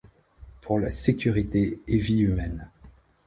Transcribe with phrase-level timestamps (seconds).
[0.61, 2.71] Pour la sécurité et vie humaine.